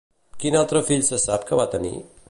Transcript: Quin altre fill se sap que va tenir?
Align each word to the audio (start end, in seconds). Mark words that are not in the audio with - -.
Quin 0.43 0.57
altre 0.61 0.81
fill 0.89 1.05
se 1.11 1.21
sap 1.27 1.47
que 1.51 1.61
va 1.61 1.71
tenir? 1.77 1.95